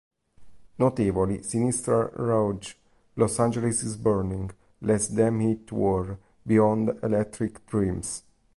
Notevoli 0.79 1.43
"Sinister 1.43 2.09
Rouge", 2.15 2.75
"Los 3.17 3.37
Angeles 3.39 3.83
Is 3.83 3.97
Burning", 3.97 4.49
"Let 4.81 5.01
Them 5.13 5.39
Eat 5.43 5.71
War", 5.71 6.17
"Beyond 6.47 6.97
Electric 7.03 7.63
Dreams". 7.67 8.23